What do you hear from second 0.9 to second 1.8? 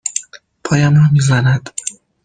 را می زند.